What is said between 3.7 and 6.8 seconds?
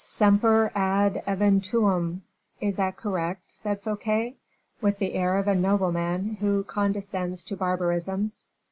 Fouquet, with the air of a nobleman who